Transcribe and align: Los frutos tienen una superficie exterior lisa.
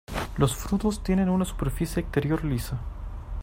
Los 0.35 0.55
frutos 0.55 1.03
tienen 1.03 1.29
una 1.29 1.45
superficie 1.45 2.01
exterior 2.01 2.43
lisa. 2.43 2.79